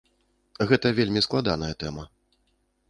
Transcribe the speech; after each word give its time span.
Гэта 0.71 0.93
вельмі 1.01 1.23
складаная 1.27 1.71
тэма. 1.83 2.03